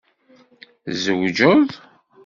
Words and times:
Tzewjeḍ? 0.89 1.67